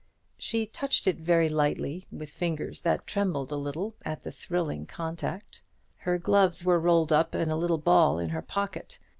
[0.39, 5.61] She touched it very lightly, with fingers that trembled a little at the thrilling contact.
[5.97, 8.97] Her gloves were rolled up in a little ball in her pocket.